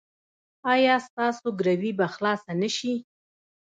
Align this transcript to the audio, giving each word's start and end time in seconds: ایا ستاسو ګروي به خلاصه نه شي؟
ایا 0.73 0.95
ستاسو 1.07 1.47
ګروي 1.59 1.91
به 1.97 2.05
خلاصه 2.15 2.51
نه 2.61 2.69
شي؟ 2.77 2.93